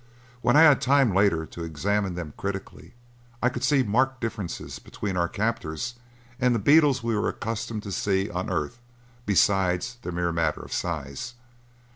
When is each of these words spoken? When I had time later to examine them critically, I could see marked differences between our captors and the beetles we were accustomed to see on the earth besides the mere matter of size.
When 0.41 0.55
I 0.57 0.63
had 0.63 0.81
time 0.81 1.13
later 1.13 1.45
to 1.45 1.63
examine 1.63 2.15
them 2.15 2.33
critically, 2.35 2.95
I 3.39 3.49
could 3.49 3.63
see 3.63 3.83
marked 3.83 4.19
differences 4.19 4.79
between 4.79 5.15
our 5.15 5.27
captors 5.29 5.93
and 6.39 6.55
the 6.55 6.57
beetles 6.57 7.03
we 7.03 7.15
were 7.15 7.29
accustomed 7.29 7.83
to 7.83 7.91
see 7.91 8.27
on 8.27 8.47
the 8.47 8.53
earth 8.53 8.79
besides 9.27 9.97
the 10.01 10.11
mere 10.11 10.31
matter 10.31 10.61
of 10.61 10.73
size. 10.73 11.35